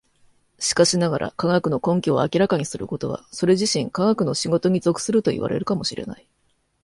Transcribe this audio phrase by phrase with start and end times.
[0.57, 6.27] しかしながら、科学の根拠を明らかにすることはそれ自身科学の仕事に属するといわれるかも知れない。